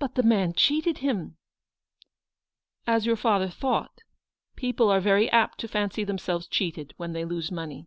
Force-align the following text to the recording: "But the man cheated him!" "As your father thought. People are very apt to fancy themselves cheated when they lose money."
"But 0.00 0.16
the 0.16 0.24
man 0.24 0.54
cheated 0.54 0.98
him!" 0.98 1.36
"As 2.88 3.06
your 3.06 3.14
father 3.14 3.48
thought. 3.48 4.02
People 4.56 4.90
are 4.90 4.98
very 4.98 5.30
apt 5.30 5.58
to 5.60 5.68
fancy 5.68 6.02
themselves 6.02 6.48
cheated 6.48 6.94
when 6.96 7.12
they 7.12 7.24
lose 7.24 7.52
money." 7.52 7.86